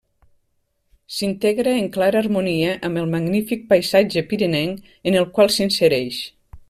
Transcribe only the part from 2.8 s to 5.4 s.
amb el magnífic paisatge pirinenc en el